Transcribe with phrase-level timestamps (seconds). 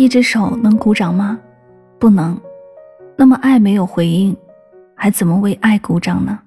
[0.00, 1.38] 一只手能鼓掌吗？
[1.98, 2.40] 不能。
[3.16, 4.34] 那么爱没有回应，
[4.94, 6.38] 还怎么为爱鼓掌呢？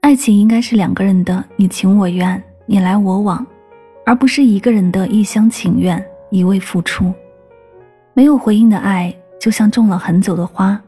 [0.00, 3.46] 爱情应该是两个人的你情我愿、你来我往，
[4.06, 7.12] 而不是一个人的一厢情愿、一味付出。
[8.14, 10.80] 没有回应的爱，就像种了很久的花，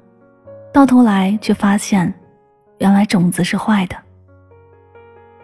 [0.72, 2.10] 到头来却发现，
[2.78, 3.96] 原来种子是坏的。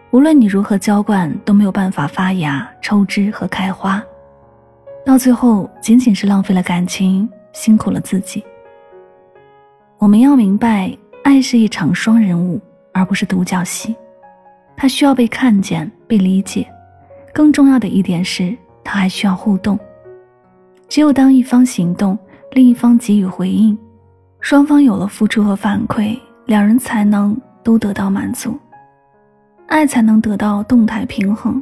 [0.09, 4.03] 无论你如何浇灌，都没有办法发芽、抽枝和开花。
[5.05, 8.43] 到最后，仅仅是浪费了感情，辛苦了自己。
[9.97, 12.61] 我们要明白，爱是一场双人舞，
[12.93, 13.95] 而不是独角戏。
[14.77, 16.65] 它需要被看见、被理解，
[17.33, 19.77] 更重要的一点是，它还需要互动。
[20.87, 22.17] 只有当一方行动，
[22.51, 23.77] 另一方给予回应，
[24.39, 28.57] 双方有了付出和反馈，两人才能都得到满足，
[29.67, 31.61] 爱才能得到动态平衡。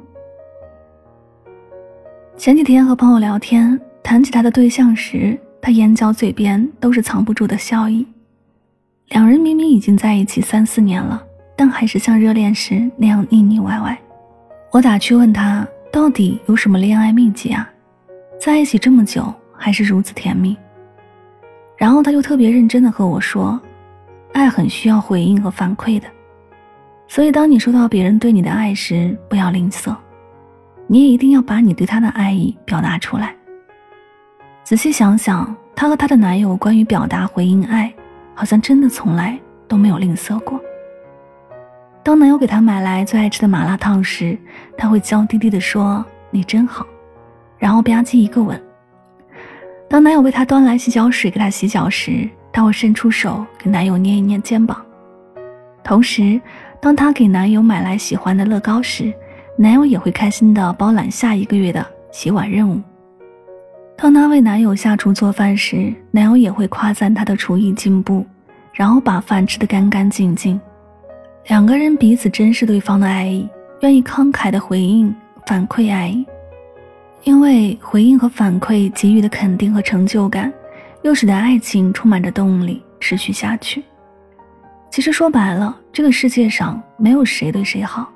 [2.38, 8.06] 前几天和朋友聊天，谈起他的对象时，他眼角嘴边都是藏不住的笑意。
[9.10, 11.22] 两人明明已经在一起三四年了，
[11.56, 13.98] 但还是像热恋时那样腻腻歪歪。
[14.72, 17.68] 我打趣问他，到底有什么恋爱秘籍啊？
[18.40, 20.56] 在一起这么久，还是如此甜蜜。
[21.76, 23.60] 然后他就特别认真的和我说，
[24.34, 26.08] 爱很需要回应和反馈的，
[27.08, 29.96] 所以当你收到别人对你的爱时，不要吝啬。
[30.88, 33.36] 你也一定要把你对他的爱意表达出来。
[34.64, 37.94] 仔细想想，她和她的男友关于表达回应爱，
[38.34, 40.60] 好像真的从来都没有吝啬过。
[42.04, 44.38] 当男友给她买来最爱吃的麻辣烫时，
[44.78, 46.86] 她会娇滴滴地说：“你真好。”
[47.60, 48.62] 然后吧唧一个吻。
[49.90, 54.86] 当男友为她端来洗脚水给她洗脚时，她会伸出手给男友捏一捏肩膀。
[55.84, 56.40] 同时，
[56.82, 59.14] 当她给男友买来喜欢的乐高时，
[59.60, 62.80] 男友也会开心的包揽下一个月的洗碗任务。
[63.98, 68.24] 当她为男友下厨做饭时，男友也会夸赞她的厨艺进步，
[68.72, 70.62] 然后把饭吃得干干净净。
[71.48, 73.50] 两个人彼此珍视对方的爱意，
[73.82, 75.14] 愿意慷慨的回应
[75.48, 76.24] 反馈爱意，
[77.24, 80.54] 因为回应和反馈给予的肯定和成就感，
[81.02, 83.84] 又使得爱情充满着动力持续下去。
[84.92, 88.08] 其实说白了，这个世界上没有谁对谁好。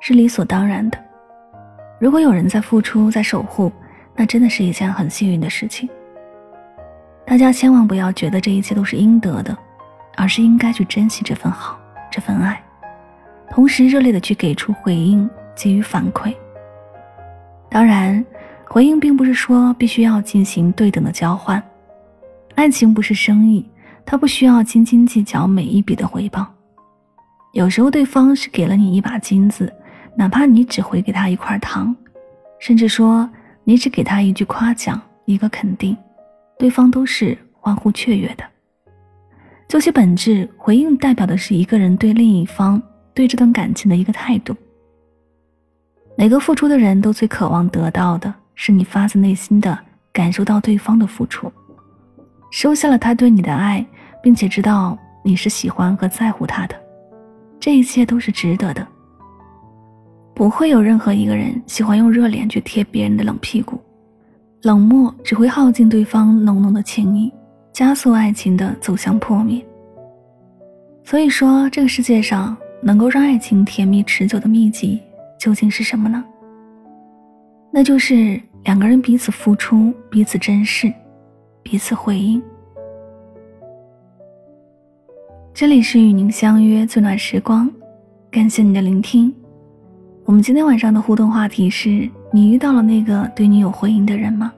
[0.00, 0.98] 是理所当然的。
[2.00, 3.72] 如果有人在付出，在守护，
[4.14, 5.88] 那真的是一件很幸运的事情。
[7.26, 9.56] 大家千万不要觉得这一切都是应得的，
[10.16, 11.78] 而是应该去珍惜这份好，
[12.10, 12.62] 这份爱，
[13.50, 16.34] 同时热烈的去给出回应，给予反馈。
[17.68, 18.24] 当然，
[18.68, 21.62] 回应并不是说必须要进行对等的交换。
[22.54, 23.68] 爱情不是生意，
[24.06, 26.46] 它不需要斤斤计较每一笔的回报。
[27.52, 29.72] 有时候，对方是给了你一把金子。
[30.18, 31.94] 哪怕你只回给他一块糖，
[32.58, 33.30] 甚至说
[33.62, 35.96] 你只给他一句夸奖、一个肯定，
[36.58, 38.42] 对方都是欢呼雀跃的。
[39.68, 42.82] 究其本质，回应代表的是一个人对另一方、
[43.14, 44.56] 对这段感情的一个态度。
[46.16, 49.78] 每个付出的人都最渴望得到的是你发自内心的
[50.12, 51.48] 感受到对方的付出，
[52.50, 53.86] 收下了他对你的爱，
[54.20, 56.74] 并且知道你是喜欢和在乎他的，
[57.60, 58.84] 这一切都是值得的。
[60.38, 63.76] 不会有任何一个人喜欢用热脸去贴别人的冷屁股，
[64.62, 67.32] 冷漠只会耗尽对方浓浓的情谊，
[67.72, 69.60] 加速爱情的走向破灭。
[71.02, 75.00] 所以说，这个世界上能够让爱情甜蜜持久的秘籍
[75.40, 76.24] 究竟是什么呢？
[77.72, 80.92] 那就是两个人彼此付出，彼此珍视，
[81.64, 82.40] 彼此回应。
[85.52, 87.68] 这里是与您相约最暖时光，
[88.30, 89.34] 感谢你的聆听。
[90.28, 94.52] 我们今天晚上的互动话题是你遇到了那个对你有回应的人吗？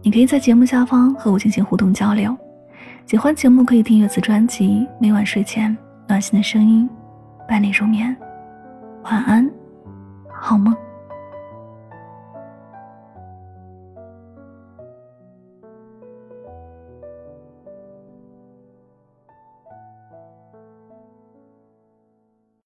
[0.00, 2.34] 你可以在节目下方和我进行互动交流。
[3.04, 5.76] 喜欢节目可以订阅此专辑，每晚睡前
[6.08, 6.88] 暖心的声音
[7.46, 8.16] 伴你入眠。
[9.02, 9.46] 晚安，
[10.32, 10.74] 好梦。